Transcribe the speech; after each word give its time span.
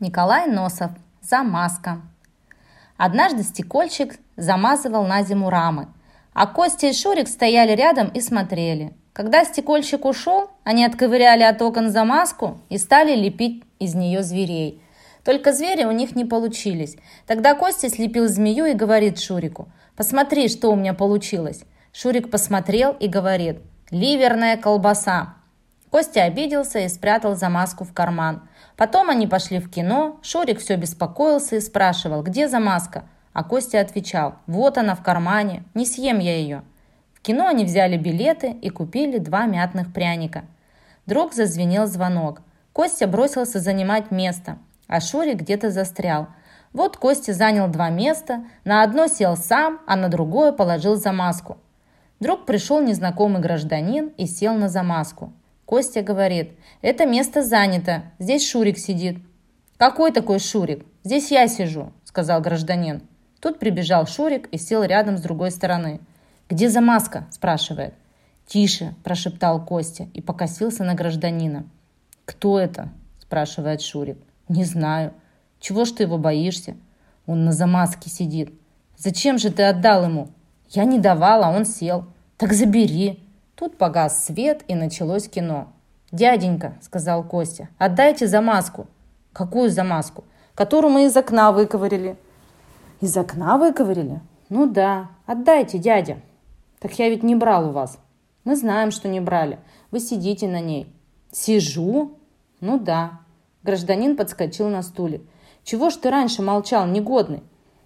Николай 0.00 0.46
Носов. 0.46 0.92
Замазка. 1.20 2.00
Однажды 2.96 3.42
стекольщик 3.42 4.18
замазывал 4.34 5.04
на 5.04 5.22
зиму 5.22 5.50
рамы, 5.50 5.88
а 6.32 6.46
Костя 6.46 6.86
и 6.86 6.94
Шурик 6.94 7.28
стояли 7.28 7.72
рядом 7.72 8.08
и 8.08 8.22
смотрели. 8.22 8.94
Когда 9.12 9.44
стекольщик 9.44 10.06
ушел, 10.06 10.48
они 10.64 10.86
отковыряли 10.86 11.42
от 11.42 11.60
окон 11.60 11.90
замазку 11.90 12.62
и 12.70 12.78
стали 12.78 13.14
лепить 13.14 13.62
из 13.78 13.94
нее 13.94 14.22
зверей. 14.22 14.82
Только 15.22 15.52
звери 15.52 15.84
у 15.84 15.92
них 15.92 16.16
не 16.16 16.24
получились. 16.24 16.96
Тогда 17.26 17.54
Костя 17.54 17.90
слепил 17.90 18.26
змею 18.26 18.64
и 18.64 18.72
говорит 18.72 19.20
Шурику, 19.20 19.68
«Посмотри, 19.96 20.48
что 20.48 20.70
у 20.70 20.76
меня 20.76 20.94
получилось». 20.94 21.60
Шурик 21.92 22.30
посмотрел 22.30 22.96
и 22.98 23.06
говорит, 23.06 23.58
«Ливерная 23.90 24.56
колбаса». 24.56 25.34
Костя 25.90 26.22
обиделся 26.22 26.78
и 26.78 26.88
спрятал 26.88 27.34
замазку 27.34 27.84
в 27.84 27.92
карман. 27.92 28.48
Потом 28.76 29.10
они 29.10 29.26
пошли 29.26 29.58
в 29.58 29.68
кино, 29.68 30.20
Шурик 30.22 30.60
все 30.60 30.76
беспокоился 30.76 31.56
и 31.56 31.60
спрашивал, 31.60 32.22
где 32.22 32.48
замазка, 32.48 33.04
а 33.32 33.42
Костя 33.42 33.80
отвечал, 33.80 34.36
вот 34.46 34.78
она 34.78 34.94
в 34.94 35.02
кармане, 35.02 35.64
не 35.74 35.84
съем 35.84 36.20
я 36.20 36.36
ее. 36.36 36.62
В 37.14 37.20
кино 37.20 37.48
они 37.48 37.64
взяли 37.64 37.96
билеты 37.96 38.52
и 38.52 38.70
купили 38.70 39.18
два 39.18 39.46
мятных 39.46 39.92
пряника. 39.92 40.44
Вдруг 41.06 41.34
зазвенел 41.34 41.86
звонок. 41.86 42.40
Костя 42.72 43.08
бросился 43.08 43.58
занимать 43.58 44.12
место, 44.12 44.58
а 44.86 45.00
Шурик 45.00 45.40
где-то 45.40 45.70
застрял. 45.70 46.28
Вот 46.72 46.96
Костя 46.96 47.32
занял 47.32 47.66
два 47.66 47.90
места, 47.90 48.44
на 48.64 48.84
одно 48.84 49.08
сел 49.08 49.36
сам, 49.36 49.80
а 49.88 49.96
на 49.96 50.08
другое 50.08 50.52
положил 50.52 50.94
замазку. 50.94 51.58
Вдруг 52.20 52.46
пришел 52.46 52.80
незнакомый 52.80 53.42
гражданин 53.42 54.12
и 54.16 54.26
сел 54.26 54.54
на 54.54 54.68
замазку. 54.68 55.32
Костя 55.70 56.02
говорит, 56.02 56.50
это 56.82 57.06
место 57.06 57.44
занято, 57.44 58.02
здесь 58.18 58.44
Шурик 58.44 58.76
сидит. 58.76 59.18
Какой 59.76 60.10
такой 60.10 60.40
Шурик? 60.40 60.84
Здесь 61.04 61.30
я 61.30 61.46
сижу, 61.46 61.92
сказал 62.02 62.40
гражданин. 62.40 63.02
Тут 63.38 63.60
прибежал 63.60 64.08
Шурик 64.08 64.48
и 64.48 64.58
сел 64.58 64.82
рядом 64.82 65.16
с 65.16 65.22
другой 65.22 65.52
стороны. 65.52 66.00
«Где 66.48 66.68
замазка?»– 66.68 67.28
спрашивает. 67.30 67.94
«Тише!»– 68.46 68.96
прошептал 69.04 69.64
Костя 69.64 70.08
и 70.12 70.20
покосился 70.20 70.82
на 70.82 70.94
гражданина. 70.94 71.66
«Кто 72.24 72.58
это?»– 72.58 72.88
спрашивает 73.20 73.80
Шурик. 73.80 74.18
«Не 74.48 74.64
знаю. 74.64 75.14
Чего 75.60 75.84
ж 75.84 75.92
ты 75.92 76.02
его 76.02 76.18
боишься?» 76.18 76.74
«Он 77.26 77.44
на 77.44 77.52
замазке 77.52 78.10
сидит». 78.10 78.52
«Зачем 78.96 79.38
же 79.38 79.52
ты 79.52 79.62
отдал 79.62 80.02
ему?» 80.02 80.30
«Я 80.70 80.82
не 80.82 80.98
давал, 80.98 81.44
а 81.44 81.50
он 81.50 81.64
сел». 81.64 82.06
«Так 82.38 82.54
забери». 82.54 83.22
Тут 83.60 83.76
погас 83.76 84.24
свет 84.24 84.64
и 84.68 84.74
началось 84.74 85.28
кино. 85.28 85.68
«Дяденька»,— 86.12 86.78
сказал 86.80 87.22
Костя,— 87.22 87.68
«отдайте 87.78 88.26
замазку». 88.26 88.86
«Какую 89.34 89.68
замазку?» 89.68 90.24
«Которую 90.54 90.94
мы 90.94 91.04
из 91.04 91.14
окна 91.14 91.52
выковырили». 91.52 92.16
«Из 93.02 93.14
окна 93.18 93.58
выковырили?» 93.58 94.22
«Ну 94.48 94.64
да. 94.64 95.10
Отдайте, 95.26 95.76
дядя». 95.76 96.22
«Так 96.78 96.98
я 96.98 97.10
ведь 97.10 97.22
не 97.22 97.34
брал 97.34 97.68
у 97.68 97.72
вас». 97.72 97.98
«Мы 98.44 98.56
знаем, 98.56 98.90
что 98.90 99.08
не 99.08 99.20
брали. 99.20 99.58
Вы 99.90 100.00
сидите 100.00 100.48
на 100.48 100.60
ней». 100.60 100.90
«Сижу?» 101.30 102.12
«Ну 102.60 102.78
да». 102.78 103.20
Гражданин 103.62 104.16
подскочил 104.16 104.70
на 104.70 104.80
стуле. 104.80 105.20
«Чего 105.64 105.90
ж 105.90 105.96
ты 105.96 106.08
раньше 106.08 106.40
молчал, 106.40 106.86
негодный?» 106.86 107.42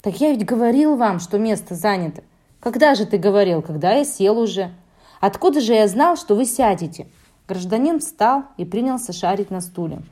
«Так 0.00 0.18
я 0.18 0.30
ведь 0.30 0.46
говорил 0.46 0.96
вам, 0.96 1.20
что 1.20 1.38
место 1.38 1.74
занято». 1.74 2.22
«Когда 2.58 2.94
же 2.94 3.04
ты 3.04 3.18
говорил? 3.18 3.60
Когда 3.60 3.92
я 3.92 4.06
сел 4.06 4.38
уже?» 4.38 4.72
Откуда 5.20 5.60
же 5.60 5.74
я 5.74 5.88
знал, 5.88 6.16
что 6.16 6.34
вы 6.34 6.44
сядете?» 6.44 7.08
Гражданин 7.46 7.98
встал 7.98 8.44
и 8.56 8.64
принялся 8.64 9.12
шарить 9.12 9.50
на 9.50 9.60
стуле. 9.60 10.02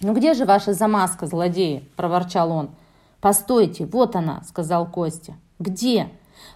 «Ну 0.00 0.14
где 0.14 0.34
же 0.34 0.44
ваша 0.44 0.72
замазка, 0.72 1.26
злодеи?»– 1.26 1.88
проворчал 1.96 2.50
он. 2.50 2.70
«Постойте, 3.20 3.86
вот 3.86 4.16
она»,– 4.16 4.42
сказал 4.48 4.90
Костя. 4.90 5.34
«Где?» 5.58 6.10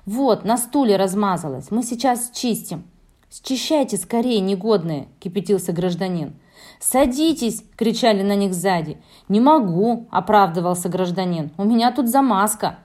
«Вот, 0.06 0.44
на 0.44 0.58
стуле 0.58 0.96
размазалась. 0.96 1.70
Мы 1.70 1.82
сейчас 1.82 2.30
чистим». 2.34 2.84
«Счищайте 3.30 3.96
скорее, 3.96 4.40
негодные!»– 4.40 5.08
кипятился 5.20 5.72
гражданин. 5.72 6.34
«Садитесь!»– 6.80 7.62
кричали 7.76 8.22
на 8.22 8.34
них 8.34 8.54
сзади. 8.54 8.98
«Не 9.28 9.40
могу!»– 9.40 10.06
оправдывался 10.10 10.88
гражданин. 10.88 11.50
«У 11.58 11.64
меня 11.64 11.92
тут 11.92 12.08
замазка!» 12.08 12.78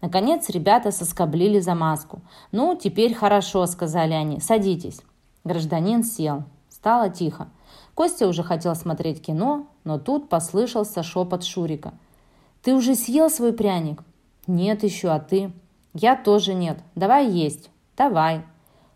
Наконец 0.00 0.48
ребята 0.48 0.92
соскоблили 0.92 1.58
замазку. 1.58 2.20
«Ну, 2.52 2.76
теперь 2.76 3.14
хорошо»,— 3.14 3.66
сказали 3.66 4.12
они. 4.12 4.40
«Садитесь». 4.40 5.00
Гражданин 5.44 6.04
сел. 6.04 6.44
Стало 6.68 7.10
тихо. 7.10 7.48
Костя 7.94 8.28
уже 8.28 8.44
хотел 8.44 8.76
смотреть 8.76 9.20
кино, 9.20 9.66
но 9.82 9.98
тут 9.98 10.28
послышался 10.28 11.02
шепот 11.02 11.42
Шурика. 11.42 11.94
«Ты 12.62 12.74
уже 12.74 12.94
съел 12.94 13.28
свой 13.28 13.52
пряник?» 13.52 14.02
«Нет 14.46 14.84
еще, 14.84 15.08
а 15.08 15.18
ты?» 15.18 15.50
«Я 15.94 16.14
тоже 16.14 16.54
нет. 16.54 16.78
Давай 16.94 17.28
есть». 17.28 17.70
«Давай». 17.96 18.42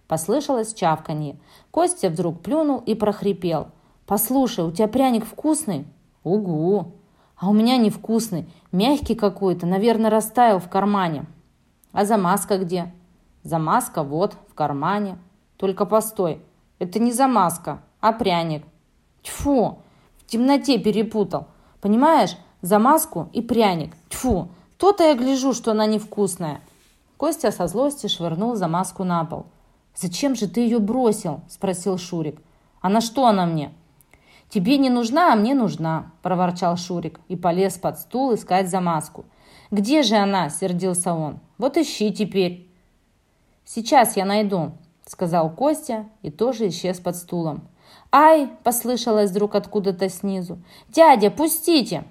Послышалось 0.07 0.75
чавканье. 0.75 1.37
Костя 1.73 2.11
вдруг 2.11 2.41
плюнул 2.43 2.79
и 2.79 2.95
прохрипел. 2.95 3.69
«Послушай, 4.07 4.65
у 4.65 4.71
тебя 4.71 4.87
пряник 4.87 5.25
вкусный?» 5.25 5.87
«Угу!» 6.23 6.93
А 7.43 7.49
у 7.49 7.53
меня 7.53 7.77
невкусный, 7.77 8.47
мягкий 8.71 9.17
какой-то, 9.17 9.67
наверное, 9.67 10.11
растаял 10.11 10.61
в 10.61 10.69
кармане. 10.69 11.27
А 11.91 12.05
замазка 12.05 12.57
где? 12.57 12.95
Замазка 13.43 14.05
вот, 14.05 14.37
в 14.49 14.55
кармане. 14.55 15.19
Только 15.57 15.85
постой, 15.85 16.41
это 16.79 17.01
не 17.01 17.11
замазка, 17.13 17.83
а 18.01 18.13
пряник. 18.13 18.63
Тьфу, 19.23 19.81
в 20.19 20.27
темноте 20.27 20.79
перепутал. 20.79 21.49
Понимаешь, 21.81 22.37
замазку 22.61 23.29
и 23.33 23.43
пряник. 23.43 23.97
Тьфу, 24.09 24.51
то-то 24.79 25.03
я 25.03 25.17
гляжу, 25.17 25.53
что 25.53 25.73
она 25.73 25.87
невкусная. 25.87 26.61
Костя 27.17 27.51
со 27.51 27.67
злости 27.67 28.07
швырнул 28.07 28.55
замазку 28.55 29.03
на 29.03 29.25
пол. 29.25 29.47
«Зачем 29.97 30.37
же 30.37 30.47
ты 30.47 30.61
ее 30.61 30.79
бросил?»– 30.79 31.41
спросил 31.49 31.99
Шурик. 31.99 32.41
«А 32.81 32.89
на 32.89 33.01
что 33.01 33.27
она 33.27 33.47
мне?» 33.47 33.73
«Тебе 34.53 34.77
не 34.77 34.91
нужна, 34.91 35.33
а 35.33 35.37
мне 35.37 35.55
нужна»,– 35.55 36.13
проворчал 36.23 36.77
Шурик 36.77 37.21
и 37.29 37.37
полез 37.37 37.79
под 37.79 37.99
стул 37.99 38.35
искать 38.35 38.69
замазку. 38.69 39.25
«Где 39.71 40.03
же 40.03 40.17
она?»– 40.17 40.51
сердился 40.51 41.15
он. 41.15 41.41
«Вот 41.57 41.79
ищи 41.79 42.13
теперь». 42.13 42.69
«Сейчас 43.65 44.15
я 44.15 44.27
найду»,– 44.27 44.73
сказал 45.07 45.49
Костя 45.49 46.05
и 46.21 46.31
тоже 46.31 46.69
исчез 46.69 47.01
под 47.01 47.17
стулом. 47.17 47.67
«Ай!»– 48.13 48.51
послышалось 48.63 49.31
вдруг 49.31 49.55
откуда-то 49.55 50.11
снизу. 50.11 50.59
«Дядя, 50.91 51.31
пустите!» 51.31 52.05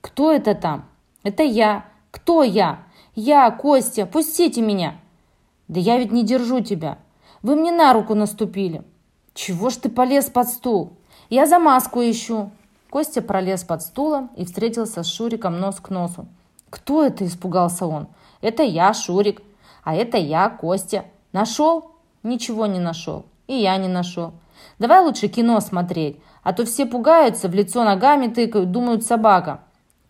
«Кто 0.00 0.30
это 0.30 0.54
там?» 0.54 0.88
«Это 1.24 1.42
я». 1.42 1.86
«Кто 2.12 2.44
я?» 2.44 2.84
«Я, 3.16 3.50
Костя, 3.50 4.06
пустите 4.06 4.62
меня!» 4.62 5.00
«Да 5.66 5.80
я 5.80 5.98
ведь 5.98 6.12
не 6.12 6.22
держу 6.22 6.60
тебя. 6.60 6.98
Вы 7.42 7.56
мне 7.56 7.72
на 7.72 7.92
руку 7.92 8.14
наступили». 8.14 8.84
«Чего 9.34 9.68
ж 9.68 9.78
ты 9.78 9.88
полез 9.88 10.26
под 10.26 10.48
стул?» 10.48 10.98
«Я 11.32 11.46
за 11.46 11.58
маску 11.58 12.02
ищу». 12.02 12.50
Костя 12.90 13.22
пролез 13.22 13.64
под 13.64 13.80
стулом 13.80 14.30
и 14.36 14.44
встретился 14.44 15.02
с 15.02 15.06
Шуриком 15.06 15.60
нос 15.60 15.76
к 15.80 15.88
носу. 15.88 16.26
«Кто 16.68 17.02
это?»– 17.02 17.24
испугался 17.26 17.86
он. 17.86 18.08
«Это 18.42 18.62
я, 18.62 18.92
Шурик. 18.92 19.40
А 19.82 19.94
это 19.94 20.18
я, 20.18 20.50
Костя. 20.50 21.06
Нашел?» 21.32 21.92
«Ничего 22.22 22.66
не 22.66 22.80
нашел. 22.80 23.24
И 23.46 23.54
я 23.54 23.78
не 23.78 23.88
нашел. 23.88 24.34
Давай 24.78 25.00
лучше 25.00 25.28
кино 25.28 25.58
смотреть, 25.60 26.18
а 26.42 26.52
то 26.52 26.66
все 26.66 26.84
пугаются, 26.84 27.48
в 27.48 27.54
лицо 27.54 27.82
ногами 27.82 28.26
тыкают, 28.26 28.70
думают 28.70 29.02
собака». 29.02 29.60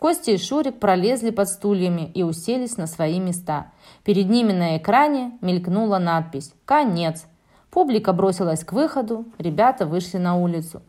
Костя 0.00 0.32
и 0.32 0.38
Шурик 0.38 0.80
пролезли 0.80 1.30
под 1.30 1.48
стульями 1.48 2.10
и 2.14 2.24
уселись 2.24 2.76
на 2.76 2.88
свои 2.88 3.20
места. 3.20 3.70
Перед 4.02 4.28
ними 4.28 4.50
на 4.52 4.76
экране 4.76 5.38
мелькнула 5.40 5.98
надпись 5.98 6.52
«Конец». 6.64 7.26
Публика 7.70 8.12
бросилась 8.12 8.64
к 8.64 8.72
выходу, 8.72 9.24
ребята 9.38 9.86
вышли 9.86 10.18
на 10.18 10.34
улицу. 10.34 10.82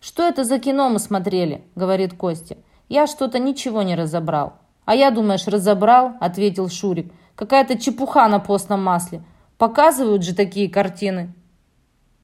«Что 0.00 0.26
это 0.26 0.44
за 0.44 0.58
кино 0.58 0.88
мы 0.88 0.98
смотрели?»– 0.98 1.64
говорит 1.74 2.14
Костя. 2.14 2.56
«Я 2.88 3.06
что-то 3.06 3.38
ничего 3.38 3.82
не 3.82 3.94
разобрал». 3.94 4.54
«А 4.86 4.94
я, 4.94 5.10
думаешь, 5.10 5.46
разобрал?»– 5.46 6.14
ответил 6.20 6.68
Шурик. 6.68 7.12
«Какая-то 7.34 7.78
чепуха 7.78 8.26
на 8.28 8.38
постном 8.38 8.82
масле. 8.82 9.22
Показывают 9.58 10.24
же 10.24 10.34
такие 10.34 10.70
картины». 10.70 11.34